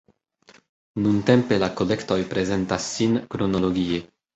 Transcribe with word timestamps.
Nuntempe 1.03 1.61
la 1.67 1.71
kolektoj 1.83 2.21
prezentas 2.35 2.93
sin 2.99 3.19
kronologie. 3.37 4.07